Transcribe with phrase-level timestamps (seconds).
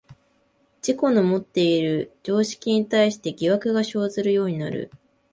[0.81, 4.89] 自己のもっている常識に対して疑惑が生ずるようになる。